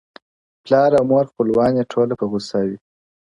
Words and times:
پلار 0.63 0.91
او 0.97 1.03
مور 1.09 1.25
خپلوان 1.31 1.71
یې 1.77 1.89
ټوله 1.91 2.13
په 2.19 2.25
غصه 2.31 2.59
وي. 2.67 2.77